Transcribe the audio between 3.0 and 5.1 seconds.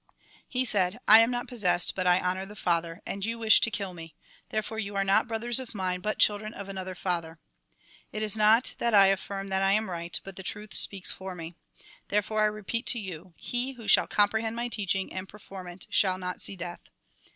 and you wish to kill me; therefore you are